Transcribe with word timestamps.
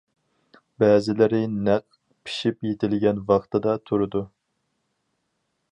بەزىلىرى 0.83 1.41
نەق 1.67 1.85
پىشىپ 2.29 2.67
يېتىلگەن 2.69 3.23
ۋاقتىدا 3.29 3.79
تۇرىدۇ. 3.91 4.25